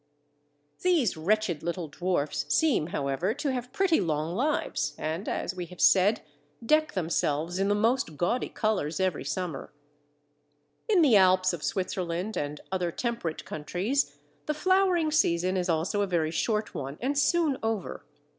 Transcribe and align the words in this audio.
These 0.81 1.15
wretched 1.15 1.61
little 1.61 1.87
dwarfs 1.87 2.47
seem, 2.49 2.87
however, 2.87 3.35
to 3.35 3.51
have 3.53 3.71
pretty 3.71 4.01
long 4.01 4.33
lives, 4.35 4.95
and, 4.97 5.29
as 5.29 5.53
we 5.53 5.67
have 5.67 5.79
said, 5.79 6.21
deck 6.65 6.93
themselves 6.93 7.59
in 7.59 7.67
the 7.67 7.75
most 7.75 8.17
gaudy 8.17 8.49
colours 8.49 8.99
every 8.99 9.23
summer. 9.23 9.71
In 10.89 11.03
the 11.03 11.15
Alps 11.17 11.53
of 11.53 11.61
Switzerland 11.61 12.35
and 12.35 12.61
other 12.71 12.91
temperate 12.91 13.45
countries, 13.45 14.17
the 14.47 14.55
flowering 14.55 15.11
season 15.11 15.55
is 15.55 15.69
also 15.69 16.01
a 16.01 16.07
very 16.07 16.31
short 16.31 16.73
one 16.73 16.97
and 16.99 17.15
soon 17.15 17.59
over. 17.61 18.03